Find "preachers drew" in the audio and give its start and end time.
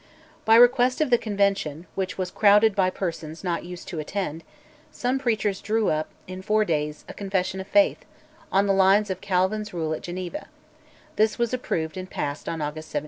5.19-5.89